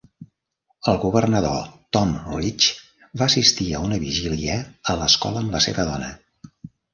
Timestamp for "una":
3.89-4.01